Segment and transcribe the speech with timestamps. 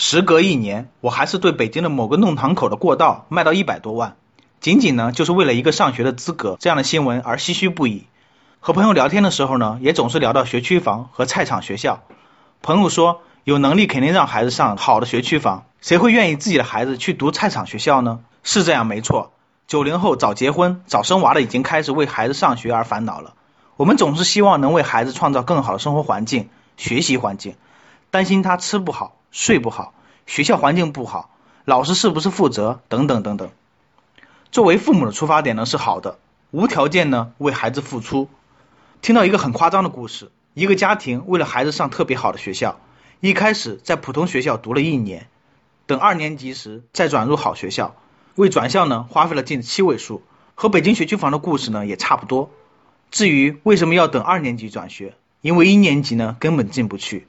[0.00, 4.14] 时隔一年，我还是对北京的某个弄堂口的过道卖到一百多万，
[4.60, 8.04] 仅仅呢就是为了一个上学的资格，这样的新闻而唏嘘不已。
[8.60, 12.04] 和朋友聊天的时候呢，也总是聊到学区房和菜场学校。
[12.62, 18.20] 朋友说，有能力肯定让孩子上好的学区房，谁会愿意自己的孩子去读菜场学校呢？
[18.44, 19.32] 是这样没错，
[19.66, 23.34] 九零后早结婚、早生娃的已经开始为孩子上学而烦恼了。
[23.76, 27.56] 我们总是希望能为孩子创造更好的生活环境、学习环境，
[28.12, 29.94] 担心他吃不好、睡不好。
[30.26, 31.30] 学校环境不好，
[31.64, 33.50] 老师是不是负责等等等等。
[34.52, 36.18] 作为父母的出发点呢是好的，
[36.50, 38.28] 无条件呢为孩子付出。
[39.00, 42.78] 听到一个很夸张的故事，一个家庭为了孩子上特别好的学校，
[43.20, 45.28] 一开始在普通学校读了一年，
[45.86, 47.94] 等二年级时再转入好学校，
[48.34, 50.22] 为转校呢花费了近七位数，
[50.54, 52.50] 和北京学区房的故事呢也差不多。
[53.10, 57.26] 至于为什么要等二年级转学，因为一年级呢根本进不去。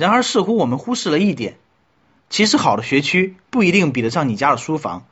[0.00, 1.58] 然而似乎我们忽视了一点。
[2.30, 5.04] 其实好的学区不一定比得上你家的书房，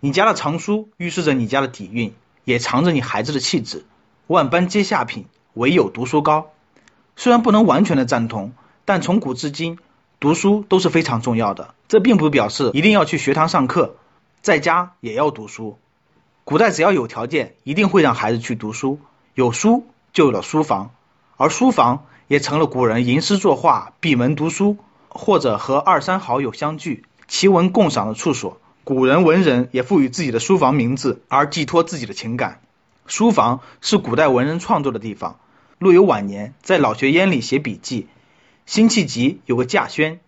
[0.00, 3.84] 你家的藏书预示着你家的底蕴，也藏着你孩子的气质。
[4.26, 6.50] 万般皆下品，唯有读书高。
[7.14, 8.54] 虽然不能完全的赞同，
[8.84, 9.78] 但从古至今，
[10.18, 11.72] 读书都是非常重要的。
[11.86, 13.94] 这并不表示一定要去学堂上课，
[14.42, 15.78] 在家也要读书。
[16.42, 18.98] 古代只要有条件，一定会让孩子去读书。
[19.34, 20.90] 有书就有了书房，
[21.36, 24.76] 而书房也成了古人吟诗作画、闭门读书。
[25.16, 28.60] 或者和二三好友相聚，奇文共赏的处所。
[28.82, 32.60] 古人文人也赋予自己的书房名字，而寄托自己的情感。
[33.06, 35.38] 书房是古代文人创作的地方。
[35.78, 38.08] 陆游晚年在老学烟里写笔记，
[38.66, 40.18] 辛弃疾有个稼轩，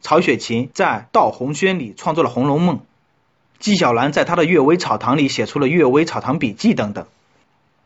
[0.00, 2.78] 曹雪芹在悼红轩里创作了《红楼梦》，
[3.60, 7.06] 纪晓岚在他的《阅微草堂》里写出了《阅微草堂笔记》等等。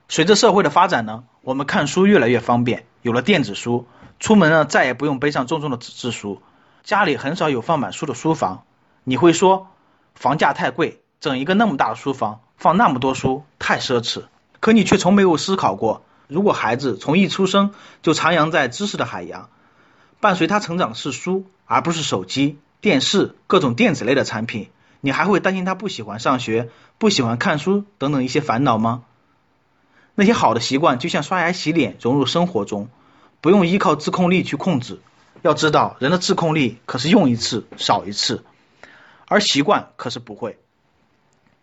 [0.09, 3.87] 随着社会的发展呢，我们看书越来越方便，有了电子书。
[4.19, 6.43] 出门呢，再也不用背上重重的纸质书，
[6.83, 8.65] 家里很少有放满书的书房。
[9.05, 9.69] 你会说，
[10.17, 14.25] 房价太贵，整一个那么大的书房，放那么多书，太奢侈。
[14.59, 19.51] 可你却从没有思考过，如果孩子从一出生就徜徉在知识的海洋，
[20.19, 24.69] 伴随他成长的是书，而不是手机、电视、各种电子类的产品，
[25.01, 29.05] 你还会担心他不喜欢上学、不喜欢看书等等一些烦恼吗？
[30.17, 32.89] 那些好的习惯，就像刷牙、洗脸，融入生活中。
[33.43, 34.99] 不用依靠自控力去控制，
[35.43, 38.45] 要知道人的自控力可是用一次少一次，
[39.29, 40.59] 而习惯可是不会。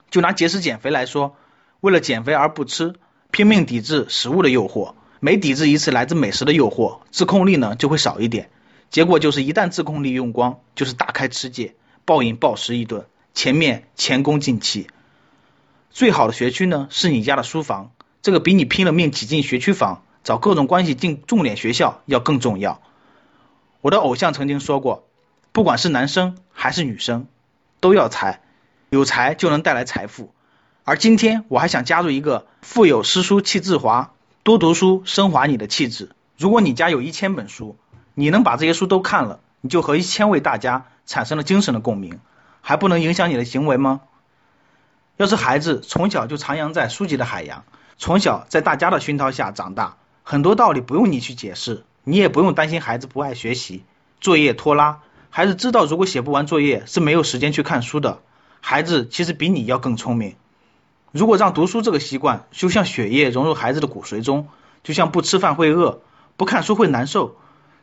[0.09, 1.35] 就拿节食减肥来说，
[1.81, 2.93] 为了减肥而不吃，
[3.31, 8.49] 拼命抵制食物的诱惑，每抵制一次来自美食的诱惑，自控力呢就会少一点。
[8.89, 11.75] 结果就是一旦自控力用光，就是大开吃戒，
[12.05, 14.87] 暴饮暴食一顿，前面前功尽弃。
[15.89, 17.91] 最好的学区呢是你家的书房，
[18.23, 20.01] 这个比你拼了命挤进学区房。
[20.23, 22.81] 找各种关系进重点学校要更重要。
[23.81, 25.05] 我的偶像曾经说过，
[25.51, 27.27] 不管是男生还是女生，
[27.81, 28.41] 都要财，
[28.89, 30.33] 有财就能带来财富。
[30.85, 34.13] 而今天我还想加入一个“腹有诗书气自华”，
[34.43, 36.11] 多读书升华你的气质。
[36.37, 37.75] 如果你家有一千本书，
[38.13, 42.21] 你能把这些书都看了，你就和一千位大家产生了精神的共鸣，
[42.61, 43.99] 还不能影响你的行为吗？
[45.17, 47.65] 要是孩子从小就徜徉在书籍的海洋，
[48.03, 49.95] 从小在大家的熏陶下长大。
[50.23, 53.85] 很多道理不用你去解释，你也不用担心孩子不爱学习，
[54.19, 54.99] 作业拖拉。
[55.29, 58.19] 孩子知道，如果写不完作业是没有时间去看书的。
[58.59, 60.35] 孩子其实比你要更聪明。
[61.13, 64.49] 如果让读书这个习惯就像血液融入孩子的骨髓中，
[64.83, 66.01] 就像不吃饭会饿，
[66.35, 67.37] 不看书会难受，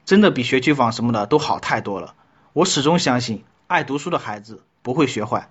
[0.05, 2.13] 真的比学区房什么的都好太多了。
[2.53, 5.51] 我始终相信，爱读书的孩子不会学坏。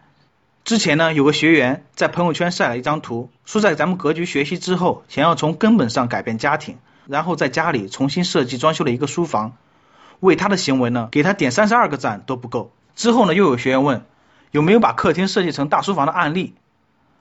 [0.63, 6.77] 之前呢，有个学员在朋友圈晒了一张图，说在咱们格局学习之后，想要从根本上改变家庭，
[7.07, 9.53] 然后在家里重新设计装修了一个书房。
[10.19, 12.71] 为他的行为呢，给他点三十二个赞都不够。
[12.95, 14.05] 之后呢，又有学员问，
[14.51, 16.53] 有没有把客厅设计成大书房的案例？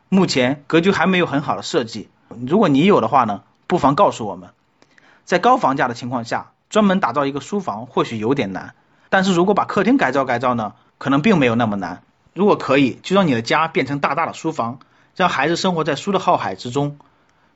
[0.08, 2.08] 目前格局还没有很好的设计，
[2.46, 4.50] 如果你有的话呢，不妨告诉我们。
[5.24, 8.74] 在高房价的情况下，专门打造一个书房或许有点难，
[9.10, 12.02] 但是如果把客厅改造改造呢，可能并没有那么难。
[12.38, 14.78] 如果可以，就让你的家变成大大的书房，
[15.16, 16.96] 让孩子生活在书的浩海之中。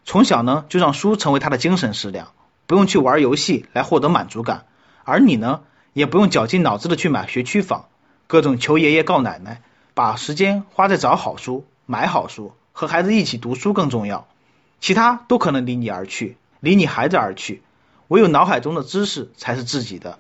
[0.05, 2.33] 从小呢，就让书成为他的精神食粮，
[2.67, 4.67] 不用去玩游戏来获得满足感。
[5.05, 5.61] 而你呢，
[5.93, 7.85] 也不用绞尽脑汁的去买学区房，
[8.27, 9.63] 各种求爷爷告奶奶，
[9.95, 14.27] 把时间花在找好书、买好书，和孩子一起读书更重要。
[14.81, 17.63] 其他都可能离你而去，离你孩子而去，
[18.09, 20.19] 唯有脑海中的知识才是自己的。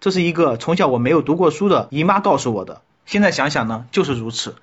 [0.00, 2.82] 这是一个从小我没有读过书的姨妈告诉我的。
[3.10, 4.54] 现在想想呢，就是如此。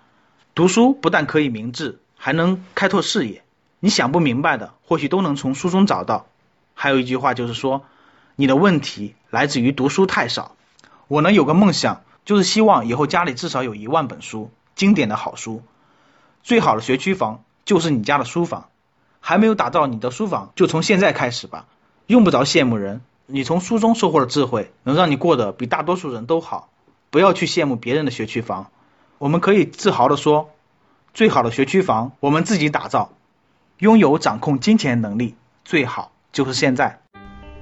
[0.56, 3.44] 读书不但可以明智，还能开拓视野。
[3.82, 6.28] 你想不明白的，或许都能从书中找到。
[6.74, 7.84] 还有一句话就是说，
[8.38, 10.56] 你的问题来自于读书太少。
[11.10, 15.62] 我呢有个梦想，就是希望以后家里至少有一万本书，经典的好书。
[16.42, 18.70] 最好的学区房就是你家的书房。
[19.20, 21.66] 还没有打造你的书房，就从现在开始吧。
[22.06, 26.70] 用不着羡慕人，你从书中收获的智慧，能让你过得比大多数人都好。
[27.09, 28.68] 不要去羡慕别人的学区房。
[29.18, 30.51] 我们可以自豪地说，
[31.13, 33.12] 最好的学区房我们自己打造。
[33.80, 37.00] 拥有掌控金钱能力，最好就是现在。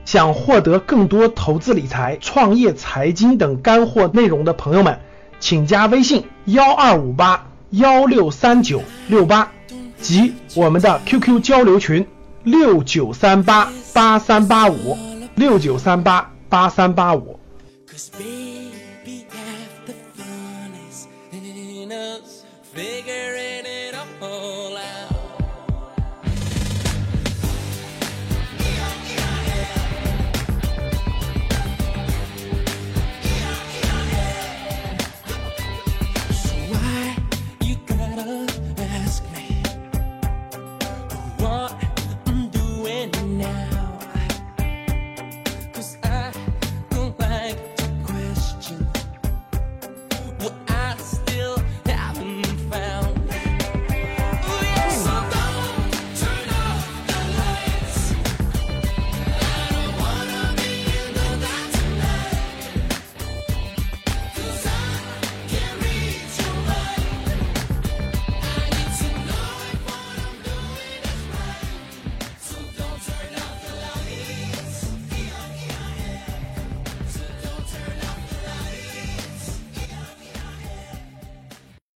[0.06, 5.00] 想获得更多投资理财、创业、财经等干货内容的朋友们，
[5.40, 9.52] 请加微信幺二五八幺六三九六八
[10.00, 12.08] 及我们的 QQ 交流群
[12.44, 14.98] 六九三八八三八五
[15.36, 17.40] 六九三八八三八五。